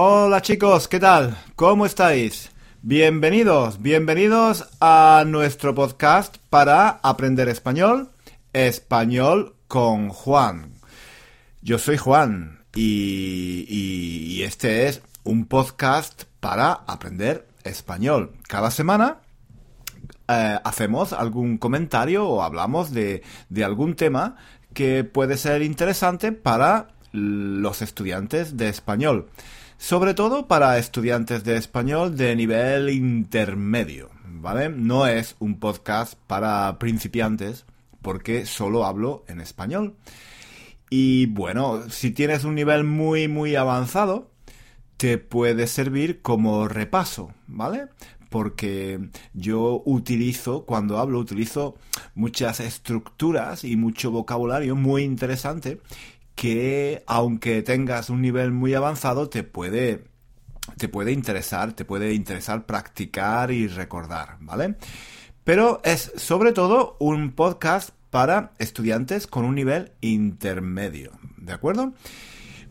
[0.00, 1.36] Hola chicos, ¿qué tal?
[1.56, 2.52] ¿Cómo estáis?
[2.82, 8.12] Bienvenidos, bienvenidos a nuestro podcast para aprender español,
[8.52, 10.74] español con Juan.
[11.62, 18.34] Yo soy Juan y, y este es un podcast para aprender español.
[18.46, 19.22] Cada semana
[20.28, 24.36] eh, hacemos algún comentario o hablamos de, de algún tema
[24.74, 29.28] que puede ser interesante para los estudiantes de español.
[29.78, 34.68] Sobre todo para estudiantes de español de nivel intermedio, ¿vale?
[34.68, 37.64] No es un podcast para principiantes
[38.02, 39.94] porque solo hablo en español.
[40.90, 44.32] Y bueno, si tienes un nivel muy, muy avanzado,
[44.96, 47.86] te puede servir como repaso, ¿vale?
[48.30, 48.98] Porque
[49.32, 51.76] yo utilizo, cuando hablo, utilizo
[52.16, 55.80] muchas estructuras y mucho vocabulario muy interesante
[56.38, 60.04] que, aunque tengas un nivel muy avanzado, te puede,
[60.76, 64.76] te puede interesar, te puede interesar practicar y recordar, ¿vale?
[65.42, 71.92] Pero es sobre todo un podcast para estudiantes con un nivel intermedio, ¿de acuerdo?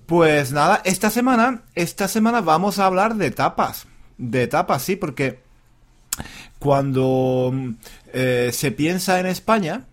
[0.06, 3.86] Pues nada, esta semana, esta semana vamos a hablar de tapas.
[4.17, 5.41] De tapas, sí, porque
[6.58, 7.52] cuando
[8.13, 9.88] eh, se piensa en España,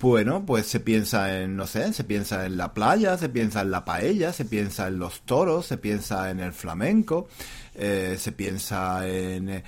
[0.00, 3.70] bueno, pues se piensa en, no sé, se piensa en la playa, se piensa en
[3.70, 7.28] la paella, se piensa en los toros, se piensa en el flamenco,
[7.74, 9.62] eh, se piensa en,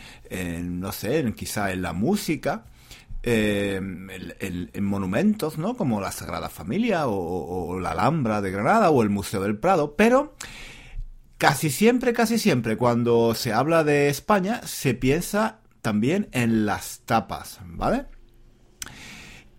[0.80, 2.64] no sé, en, quizá en la música.
[3.24, 5.76] Eh, en, monumentos, ¿no?
[5.76, 10.34] Como la Sagrada Familia o, la Alhambra de Granada o el Museo del Prado, pero
[11.38, 17.60] casi siempre, casi siempre, cuando se habla de España, se piensa también en las tapas,
[17.64, 18.06] ¿vale?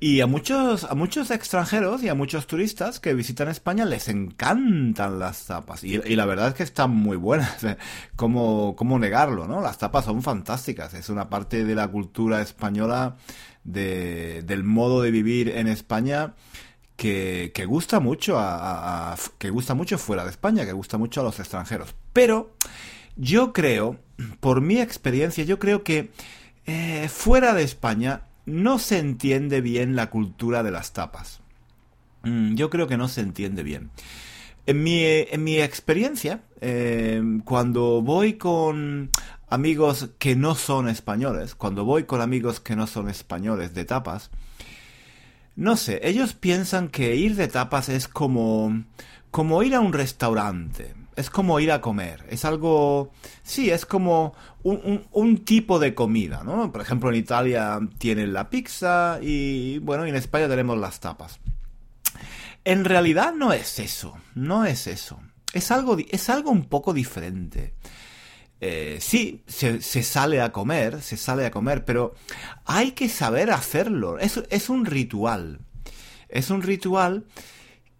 [0.06, 5.18] Y a muchos, a muchos extranjeros y a muchos turistas que visitan España les encantan
[5.18, 5.86] las tapas.
[5.86, 7.66] Y, la verdad es que están muy buenas.
[8.18, 9.62] ¿Cómo, ¿Cómo negarlo, no?
[9.62, 10.94] Las tapas son fantásticas.
[10.94, 13.16] Es una parte de la cultura española
[13.64, 16.33] de, del modo de vivir en España
[16.98, 21.23] que, que gusta mucho a, que gusta mucho fuera de España, que gusta mucho a
[21.23, 21.95] los extranjeros.
[22.11, 22.58] Pero
[23.16, 24.02] yo creo,
[24.42, 26.11] por mi experiencia, yo creo que
[26.66, 31.42] eh, fuera de España no se entiende bien la cultura de las tapas.
[32.23, 33.92] Mm, yo creo que no se entiende bien.
[34.65, 39.09] En mi, en mi experiencia, eh, cuando voy con
[39.49, 44.32] amigos que no son españoles, cuando voy con amigos que no son españoles de tapas,
[45.55, 48.83] no sé, ellos piensan que ir de tapas es como,
[49.32, 53.12] como ir a un restaurante, es como ir a comer, es algo,
[53.44, 56.72] sí, es como un, un, tipo de comida, ¿no?
[56.72, 61.40] Por ejemplo, en Italia tienen la pizza y, bueno, en España tenemos las tapas.
[62.66, 65.20] En realidad no es eso, no es eso.
[65.54, 67.74] Es algo, es algo un poco diferente.
[68.62, 72.16] Eh, sí, se, sale a comer, se sale a comer, pero
[72.66, 74.18] hay que saber hacerlo.
[74.20, 75.60] Es, es un ritual.
[76.30, 77.26] Es un ritual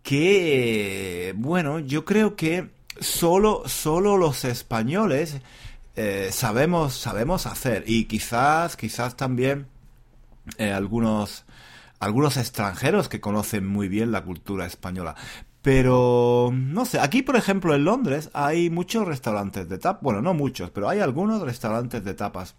[0.04, 5.42] que, bueno, yo creo que solo, solo los españoles
[5.96, 7.84] eh, sabemos, sabemos hacer.
[7.88, 9.68] Y quizás, quizás también
[10.58, 11.46] eh, algunos,
[12.00, 15.16] algunos extranjeros que conocen muy bien la cultura española.
[15.62, 20.34] Pero, no sé, aquí por ejemplo en Londres hay muchos restaurantes de tapas, bueno, no
[20.34, 22.56] muchos, pero hay algunos restaurantes de tapas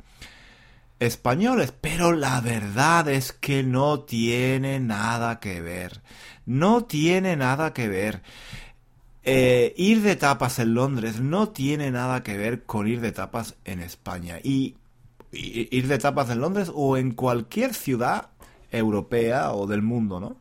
[1.00, 6.00] españoles, pero la verdad es que no tiene nada que ver.
[6.47, 8.23] No tiene nada que ver.
[9.25, 13.55] Eh, ir de tapas en Londres no tiene nada que ver con ir de tapas
[13.65, 14.39] en España.
[14.43, 14.77] y
[15.33, 18.29] ir de tapas en Londres o en cualquier ciudad
[18.71, 20.37] europea o del mundo, ¿no?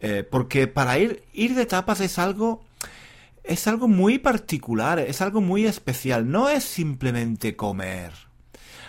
[0.00, 2.62] Eh, porque para ir, ir de tapas es algo,
[3.44, 6.30] es algo muy particular, es algo muy especial.
[6.30, 8.12] No es simplemente comer.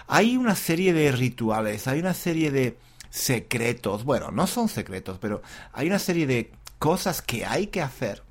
[0.07, 2.77] Hay una serie de rituales, hay una serie de
[3.09, 4.03] secretos.
[4.03, 5.41] Bueno, no son secretos, pero
[5.73, 8.23] hay una serie de cosas que hay que hacer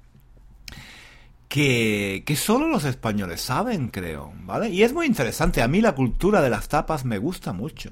[1.50, 4.71] que, solo los españoles saben, creo, ¿vale?
[4.71, 5.63] Y es muy interesante.
[5.63, 7.91] A mí la cultura de las tapas me gusta mucho.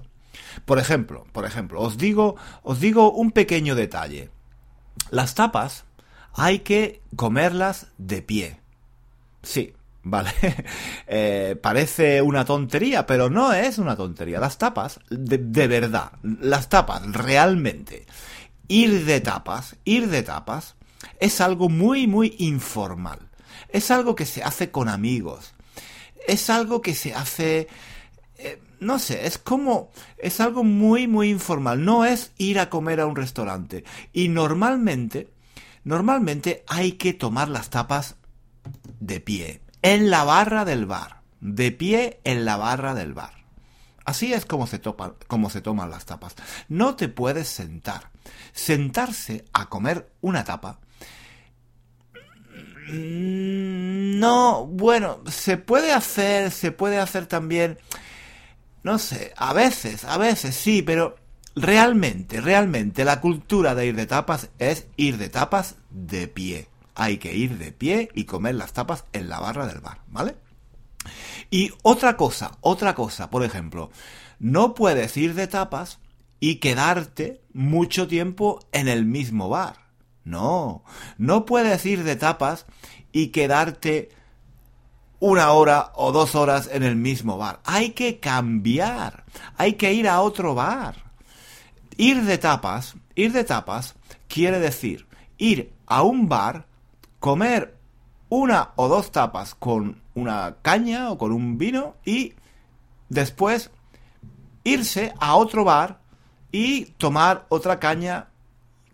[0.65, 4.31] Por ejemplo, por ejemplo, os digo, os digo un pequeño detalle.
[5.11, 5.85] Las tapas
[6.35, 8.61] hay que comerlas de pie.
[9.43, 9.75] Sí,
[10.05, 10.31] vale.
[11.09, 14.39] Eh, parece una tontería, pero no es una tontería.
[14.39, 18.07] Las tapas, de, de, verdad, las tapas, realmente.
[18.69, 20.77] Ir de tapas, ir de tapas,
[21.19, 23.28] es algo muy, muy informal.
[23.69, 25.55] Es algo que se hace con amigos.
[26.27, 27.69] Es algo que se hace...
[28.39, 31.85] Eh, no sé, es como, es algo muy, muy informal.
[31.85, 33.85] No es ir a comer a un restaurante.
[34.13, 35.33] Y normalmente,
[35.85, 38.17] normalmente hay que tomar las tapas
[39.01, 39.61] de pie.
[39.83, 41.23] en la barra del bar.
[41.41, 43.33] De pie en la barra del bar.
[44.05, 44.81] Así es se,
[45.29, 46.35] como se toman las tapas.
[46.69, 48.11] No te puedes sentar.
[48.53, 50.81] Sentarse a comer una tapa.
[52.91, 57.79] Mm, no, bueno, se puede hacer, se puede hacer también.
[58.83, 61.17] No sé, a veces, a veces sí, pero
[61.55, 66.69] realmente, realmente la cultura de ir de tapas es ir de tapas de pie.
[66.95, 70.37] Hay que ir de pie y comer las tapas en la barra del bar, ¿vale?
[71.51, 73.91] Y otra cosa, otra cosa, por ejemplo,
[74.39, 75.99] no puedes ir de tapas
[76.41, 79.88] y quedarte mucho tiempo en el mismo bar.
[80.29, 80.85] No,
[81.17, 82.67] no puedes ir de tapas
[83.13, 84.11] y quedarte
[85.21, 87.61] una hora o dos horas en el mismo bar.
[87.65, 89.25] Hay que cambiar,
[89.57, 90.97] hay que ir a otro bar.
[91.97, 93.97] Ir de tapas, ir de tapas
[94.29, 95.09] quiere decir
[95.39, 96.67] ir a un bar,
[97.21, 97.77] comer
[98.29, 102.35] una o dos tapas con una caña o con un vino y
[103.09, 103.71] después
[104.65, 106.01] irse a otro bar
[106.53, 108.29] y tomar otra caña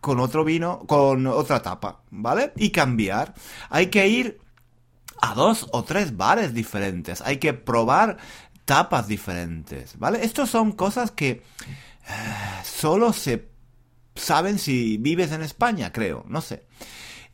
[0.04, 2.52] con otro vino, con otra tapa, ¿vale?
[2.56, 3.32] Y cambiar.
[3.70, 4.38] Hay que ir
[5.22, 7.22] a dos o tres bares diferentes.
[7.22, 8.18] Hay que probar
[8.66, 10.22] tapas diferentes, ¿vale?
[10.22, 11.42] Estos son cosas que eh,
[12.64, 13.48] solo se
[14.14, 16.66] saben si vives en España, creo, no sé.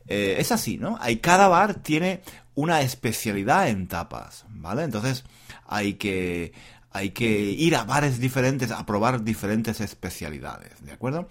[0.07, 0.97] Eh, es así, ¿no?
[1.01, 2.21] Hay cada bar tiene
[2.55, 4.83] una especialidad en tapas, ¿vale?
[4.83, 5.25] Entonces
[5.67, 6.53] hay que
[6.93, 11.27] hay que ir a bares diferentes a probar diferentes especialidades, ¿de acuerdo?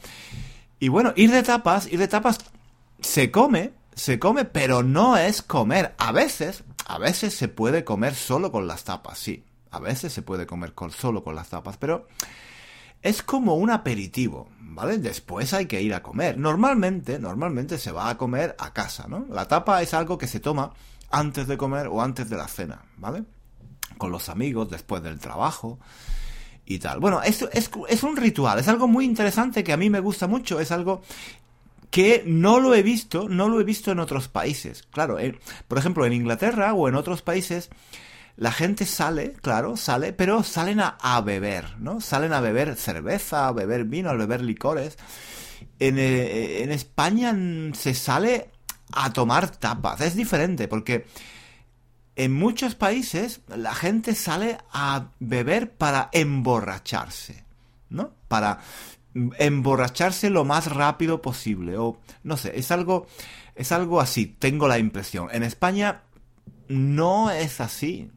[0.81, 2.39] Y bueno, ir de tapas, ir de tapas
[3.01, 5.95] se come, se come, pero no es comer.
[5.99, 9.45] A veces, a veces se puede comer solo con las tapas, sí.
[9.71, 12.09] A veces se puede comer con, solo con las tapas, pero
[13.03, 14.97] es como un aperitivo, ¿vale?
[14.97, 16.39] Después hay que ir a comer.
[16.39, 19.27] Normalmente, normalmente se va a comer a casa, ¿no?
[19.31, 20.73] La tapa es algo que se toma
[21.11, 23.25] antes de comer o antes de la cena, ¿vale?
[23.99, 25.79] Con los amigos, después del trabajo
[26.71, 27.01] y tal.
[27.01, 30.29] Bueno, esto es, es un ritual, es algo muy interesante que a mí me gusta
[30.29, 31.03] mucho, es algo
[31.91, 34.85] que no lo he visto, no lo he visto en otros países.
[34.93, 35.19] Claro,
[35.67, 37.71] por ejemplo, en Inglaterra o en otros países
[38.37, 42.01] la gente sale, claro, sale, pero salen a, beber, ¿no?
[42.01, 44.97] Salen a beber cerveza, a beber vino, a beber licores.
[45.81, 47.37] En, eh, en España
[47.75, 48.51] se sale
[48.93, 50.01] a tomar tapas.
[50.03, 51.05] Es diferente porque
[52.25, 57.45] en muchos países la gente sale a beber para emborracharse,
[57.89, 58.11] ¿no?
[58.29, 58.59] Para
[59.15, 63.07] emborracharse lo más rápido posible o no sé, es algo
[63.55, 65.29] es algo así, tengo la impresión.
[65.33, 66.03] En España
[66.69, 68.11] no es así.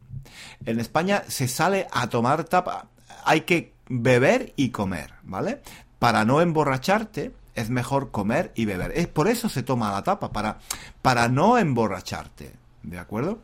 [0.66, 2.88] En España se sale a tomar tapa,
[3.24, 5.62] hay que beber y comer, ¿vale?
[5.98, 8.92] Para no emborracharte es mejor comer y beber.
[8.94, 10.58] Es por eso se toma la tapa, para,
[11.00, 12.52] para no emborracharte,
[12.82, 13.40] ¿de acuerdo?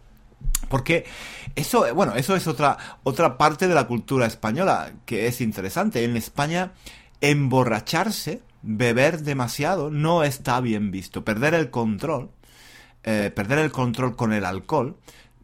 [0.70, 1.04] Porque
[1.56, 6.04] eso, bueno, eso es otra, otra parte de la cultura española que es interesante.
[6.04, 6.74] En España,
[7.20, 11.24] emborracharse, beber demasiado, no está bien visto.
[11.24, 12.30] Perder el control,
[13.02, 14.96] eh, perder el control con el alcohol,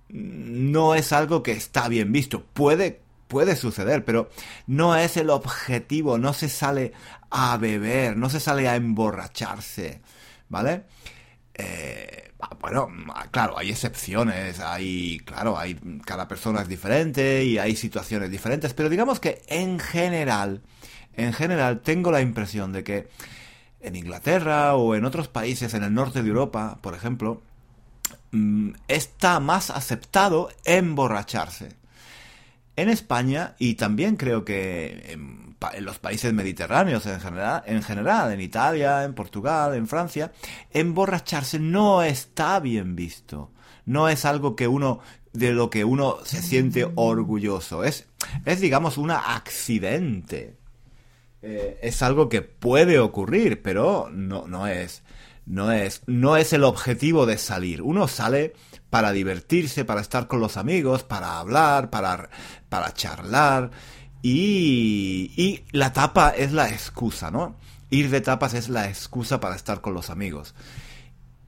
[0.08, 2.44] no es algo que está bien visto.
[2.44, 4.30] Puede, puede suceder, pero
[4.68, 6.92] no es el objetivo, no se sale
[7.30, 10.02] a beber, no se sale a emborracharse,
[10.48, 10.84] ¿vale?
[11.52, 12.25] Eh,
[12.60, 12.88] bueno,
[13.30, 15.74] claro, hay excepciones, hay, claro, hay,
[16.04, 20.62] cada persona es diferente y hay situaciones diferentes, pero digamos que en general,
[21.14, 23.08] en general tengo la impresión de que
[23.80, 27.42] en Inglaterra o en otros países en el norte de Europa, por ejemplo,
[28.32, 31.76] Mm, está más aceptado emborracharse.
[32.76, 38.40] En España y también creo que en, los países mediterráneos en general, en general, en
[38.40, 40.32] Italia, en Portugal, en Francia,
[40.70, 43.50] emborracharse no está bien visto.
[43.86, 45.00] No es algo que uno
[45.32, 47.84] de lo que uno se siente orgulloso.
[47.84, 48.06] Es,
[48.44, 50.56] es digamos, un accidente.
[51.42, 55.02] Eh, es algo que puede ocurrir, pero no, no es
[55.46, 57.80] no es, no es el objetivo de salir.
[57.80, 58.54] Uno sale
[58.90, 62.28] para divertirse, para estar con los amigos, para hablar, para,
[62.68, 63.70] para charlar.
[64.22, 67.56] Y, y la tapa es la excusa, ¿no?
[67.90, 70.54] Ir de tapas es la excusa para estar con los amigos.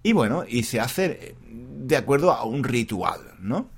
[0.05, 3.69] Y bueno, y se hace de acuerdo a un ritual, ¿no?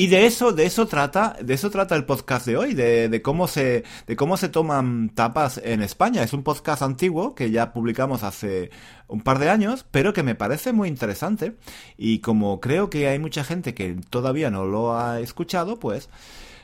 [0.00, 3.46] Y de eso, de eso trata, de eso trata el podcast de hoy, de, cómo
[3.46, 6.22] se, de cómo se toman tapas en España.
[6.22, 8.70] Es un podcast antiguo que ya publicamos hace
[9.08, 11.58] un par de años, pero que me parece muy interesante.
[11.98, 16.08] Y como creo que hay mucha gente que todavía no lo ha escuchado, pues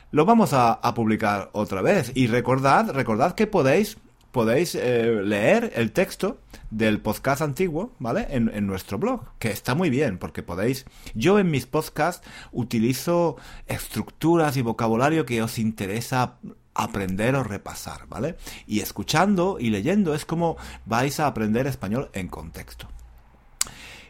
[0.09, 2.11] lo vamos a, publicar otra vez.
[2.15, 3.99] Y recordad, recordad que podéis,
[4.37, 6.37] podéis eh, leer el texto
[6.69, 8.27] del podcast antiguo, ¿vale?
[8.29, 10.85] En, nuestro blog, que está muy bien, porque podéis...
[11.15, 16.37] Yo en mis podcasts utilizo estructuras y vocabulario que os interesa
[16.75, 18.35] aprender o repasar, ¿vale?
[18.67, 22.87] Y escuchando y leyendo es como vais a aprender español en contexto.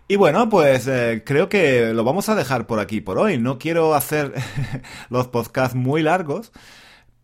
[0.10, 3.38] Y bueno, pues eh, creo que lo vamos a dejar por aquí por hoy.
[3.38, 4.34] No quiero hacer
[5.10, 6.52] los podcasts muy largos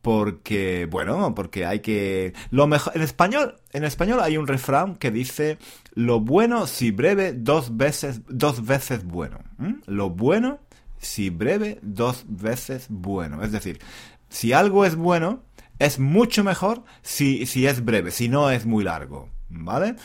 [0.04, 5.12] porque bueno, porque hay que lo mejor en español, en español hay un refrán que
[5.12, 5.58] dice
[5.94, 9.40] lo bueno si breve dos veces dos veces bueno.
[9.88, 10.60] Lo bueno
[10.98, 13.80] si breve dos veces bueno, es decir,
[14.28, 15.42] si algo es bueno
[15.80, 19.30] es mucho mejor si si es breve, si no es muy largo.
[19.56, 19.96] ¿Vale?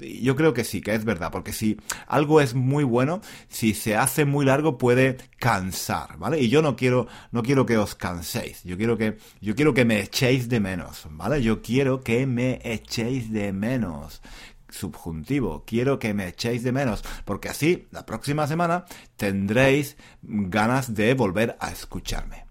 [0.00, 3.96] Yo creo que sí, que es verdad, porque si algo es muy bueno, si se
[3.96, 6.40] hace muy largo puede cansar, ¿vale?
[6.40, 9.84] Y yo no quiero, no quiero que os canséis, yo quiero que, yo quiero que
[9.84, 11.42] me echéis de menos, ¿vale?
[11.42, 14.22] Yo quiero que me echéis de menos
[14.68, 15.64] subjuntivo.
[15.66, 18.84] Quiero que me echéis de menos, porque así la próxima semana
[19.16, 22.46] tendréis ganas de volver a escucharme.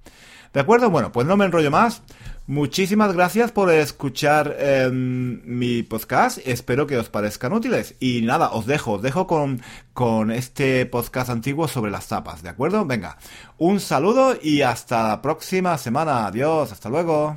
[0.54, 0.90] ¿De acuerdo?
[0.90, 2.02] Bueno, pues no me enrollo más.
[2.50, 6.38] Muchísimas gracias por escuchar em, mi podcast.
[6.46, 7.96] Espero que os parezcan útiles.
[8.00, 9.62] Y nada, os dejo, os dejo con,
[9.92, 12.86] con este podcast antiguo sobre las tapas, ¿de acuerdo?
[12.86, 13.18] Venga,
[13.58, 16.26] un saludo y hasta la próxima semana.
[16.26, 17.36] Adiós, hasta luego.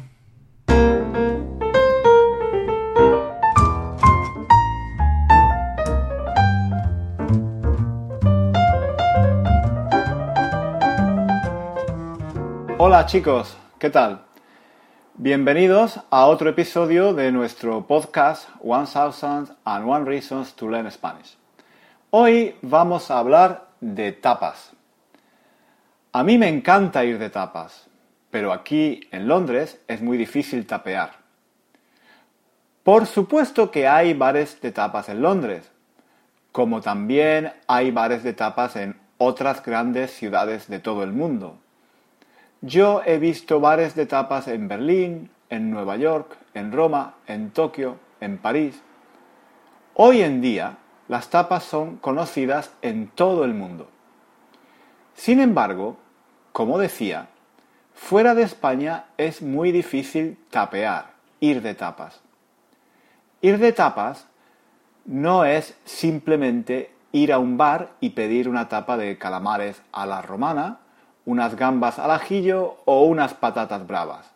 [12.78, 14.29] Hola chicos, ¿qué tal?
[15.22, 21.36] Bienvenidos a otro episodio de nuestro podcast One Thousand and One Reasons to Learn Spanish.
[22.08, 24.72] Hoy vamos a hablar de tapas.
[26.12, 27.90] A mí me encanta ir de tapas,
[28.30, 31.10] pero aquí en Londres es muy difícil tapear.
[32.82, 35.70] Por supuesto que hay bares de tapas en Londres,
[36.50, 41.58] como también hay bares de tapas en otras grandes ciudades de todo el mundo.
[42.62, 47.96] Yo he visto bares de tapas en Berlín, en Nueva York, en Roma, en Tokio,
[48.20, 48.82] en París.
[49.94, 50.76] Hoy en día
[51.08, 53.88] las tapas son conocidas en todo el mundo.
[55.14, 55.96] Sin embargo,
[56.52, 57.28] como decía,
[57.94, 62.20] fuera de España es muy difícil tapear, ir de tapas.
[63.40, 64.26] Ir de tapas
[65.06, 70.20] no es simplemente ir a un bar y pedir una tapa de calamares a la
[70.20, 70.80] romana
[71.24, 74.30] unas gambas al ajillo o unas patatas bravas.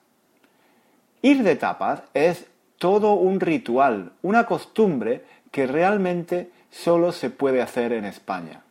[1.23, 2.47] Ir de tapas es
[2.79, 8.62] todo un ritual, una costumbre que realmente solo se puede hacer en España.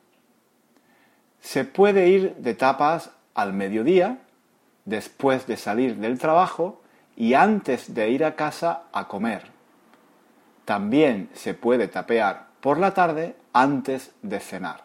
[1.41, 4.20] Se puede ir de tapas al mediodía,
[4.86, 6.82] después de salir del trabajo
[7.15, 9.43] y antes de ir a casa a comer.
[10.65, 14.84] También se puede tapear por la tarde antes de cenar.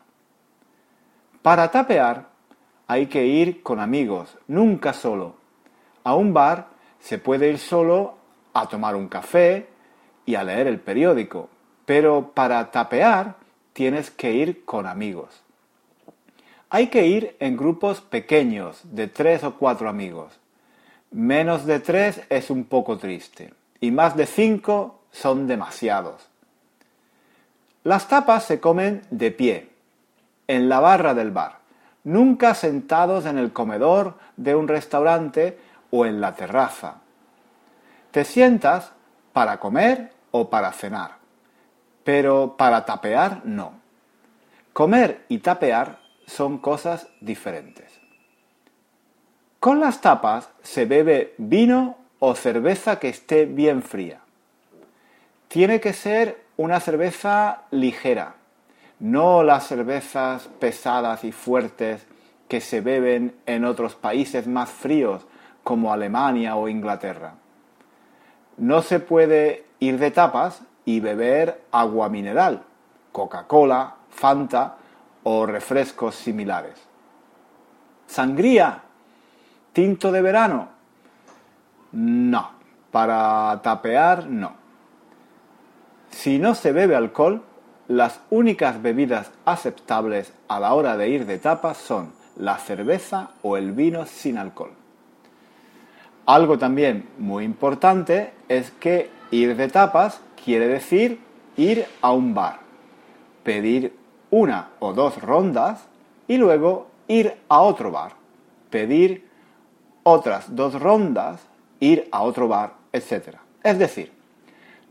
[1.43, 2.28] Para tapear
[2.89, 5.37] hay que ir con amigos, nunca solo.
[6.05, 6.69] A un bar
[6.99, 8.17] se puede ir solo
[8.55, 9.69] a tomar un café
[10.25, 11.51] y a leer el periódico,
[11.85, 13.37] pero para tapear
[13.75, 15.43] tienes que ir con amigos.
[16.71, 20.41] Hay que ir en grupos pequeños, de tres o cuatro amigos.
[21.11, 26.27] Menos de tres es un poco triste y más de cinco son demasiados.
[27.85, 29.69] Las tapas se comen de pie,
[30.47, 31.59] en la barra del bar
[32.09, 35.59] nunca sentados en el comedor de un restaurante
[35.91, 36.97] o en la terraza.
[38.11, 38.93] Te sientas
[39.35, 41.19] para comer o para cenar,
[42.05, 43.75] pero para tapear no.
[44.73, 48.01] Comer y tapear son cosas diferentes.
[49.61, 54.21] Con las tapas se bebe vino o cerveza que esté bien fría.
[55.49, 58.37] Tiene que ser una cerveza ligera,
[59.01, 62.07] no las cervezas pesadas y fuertes
[62.49, 65.27] que se beben en otros países más fríos
[65.63, 67.35] como Alemania o Inglaterra.
[68.57, 72.63] No se puede ir de tapas y beber agua mineral,
[73.13, 74.77] Coca-Cola, Fanta
[75.23, 76.75] o refrescos similares.
[78.07, 78.83] Sangría,
[79.73, 80.69] tinto de verano.
[81.93, 82.51] No,
[82.91, 84.55] para tapear no.
[86.11, 87.45] Si no se bebe alcohol,
[87.89, 93.57] las únicas bebidas aceptables a la hora de ir de tapas son la cerveza o
[93.57, 94.73] el vino sin alcohol.
[96.27, 101.19] Algo también muy importante es que ir de tapas quiere decir
[101.57, 102.61] ir a un bar,
[103.43, 103.97] pedir
[104.31, 105.87] una o dos rondas
[106.29, 108.13] y luego ir a otro bar,
[108.69, 109.27] pedir
[110.03, 111.41] otras dos rondas,
[111.81, 113.37] ir a otro bar, etc.
[113.63, 114.13] Es decir,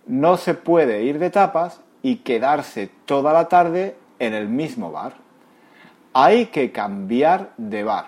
[0.08, 5.16] no se puede ir de tapas y quedarse toda la tarde en el mismo bar.
[6.14, 8.06] Hay que cambiar de bar.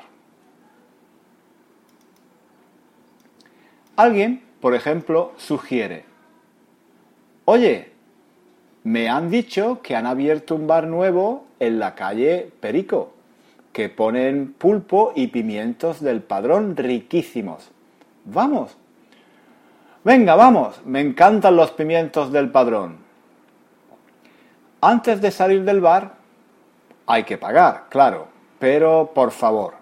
[3.97, 6.05] Alguien, por ejemplo, sugiere,
[7.43, 7.91] oye,
[8.85, 13.11] me han dicho que han abierto un bar nuevo en la calle Perico,
[13.73, 17.69] que ponen pulpo y pimientos del padrón riquísimos.
[18.23, 18.77] Vamos.
[20.05, 23.08] Venga, vamos, me encantan los pimientos del padrón.
[24.81, 26.13] Antes de salir del bar,
[27.05, 28.27] hay que pagar, claro,
[28.59, 29.73] pero por favor,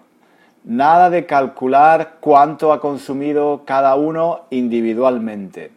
[0.64, 5.70] nada de calcular cuánto ha consumido cada uno individualmente.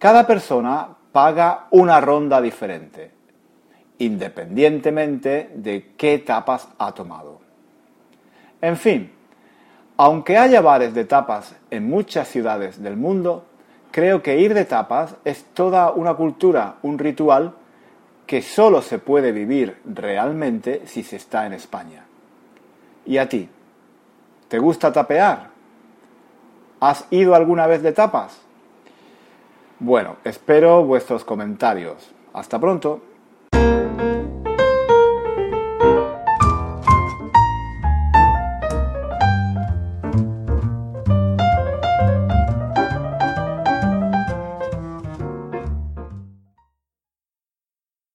[0.00, 3.12] Cada persona paga una ronda diferente,
[3.98, 7.40] independientemente de qué tapas ha tomado.
[8.60, 9.12] En fin,
[9.98, 13.44] aunque haya bares de tapas en muchas ciudades del mundo,
[13.92, 17.54] creo que ir de tapas es toda una cultura, un ritual
[18.26, 22.04] que solo se puede vivir realmente si se está en España.
[23.04, 23.48] ¿Y a ti?
[24.48, 25.50] ¿Te gusta tapear?
[26.80, 28.40] ¿Has ido alguna vez de tapas?
[29.78, 32.10] Bueno, espero vuestros comentarios.
[32.32, 33.02] Hasta pronto.